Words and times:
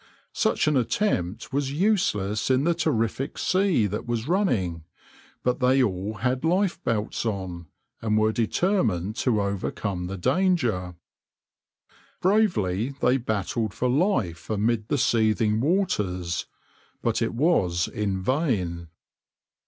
Such 0.33 0.67
an 0.67 0.75
attempt 0.75 1.53
was 1.53 1.71
useless 1.71 2.49
in 2.49 2.63
the 2.63 2.73
terrific 2.73 3.37
sea 3.37 3.85
that 3.85 4.07
was 4.07 4.27
running, 4.27 4.83
but 5.43 5.59
they 5.59 5.83
all 5.83 6.15
had 6.15 6.43
lifebelts 6.43 7.23
on, 7.23 7.67
and 8.01 8.17
were 8.17 8.31
determined 8.31 9.15
to 9.17 9.39
overcome 9.39 10.07
the 10.07 10.17
danger. 10.17 10.95
Bravely 12.19 12.95
they 12.99 13.17
battled 13.17 13.75
for 13.75 13.87
life 13.89 14.49
amid 14.49 14.87
the 14.87 14.97
seething 14.97 15.59
waters, 15.61 16.47
but 17.03 17.21
it 17.21 17.35
was 17.35 17.87
in 17.87 18.23
vain. 18.23 18.87